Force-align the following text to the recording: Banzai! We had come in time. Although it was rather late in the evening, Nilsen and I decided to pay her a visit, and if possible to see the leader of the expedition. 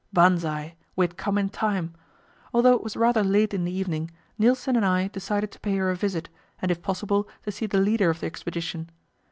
Banzai! 0.11 0.77
We 0.95 1.03
had 1.03 1.15
come 1.15 1.37
in 1.37 1.49
time. 1.49 1.93
Although 2.55 2.73
it 2.73 2.81
was 2.83 2.97
rather 2.97 3.23
late 3.23 3.53
in 3.53 3.65
the 3.65 3.71
evening, 3.71 4.09
Nilsen 4.35 4.75
and 4.75 4.83
I 4.83 5.09
decided 5.09 5.51
to 5.51 5.59
pay 5.59 5.75
her 5.77 5.91
a 5.91 5.95
visit, 5.95 6.27
and 6.59 6.71
if 6.71 6.81
possible 6.81 7.27
to 7.43 7.51
see 7.51 7.67
the 7.67 7.77
leader 7.77 8.09
of 8.09 8.19
the 8.21 8.25
expedition. 8.25 8.89